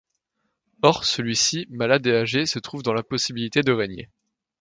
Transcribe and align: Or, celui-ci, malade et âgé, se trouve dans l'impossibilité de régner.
Or, 0.81 1.05
celui-ci, 1.05 1.67
malade 1.69 2.07
et 2.07 2.15
âgé, 2.15 2.47
se 2.47 2.57
trouve 2.57 2.81
dans 2.81 2.95
l'impossibilité 2.95 3.61
de 3.61 3.71
régner. 3.71 4.09